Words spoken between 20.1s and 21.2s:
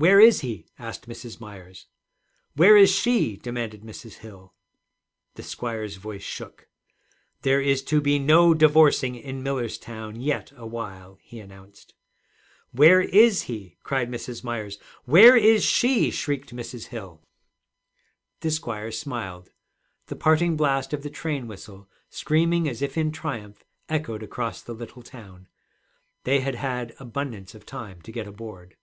parting blast of the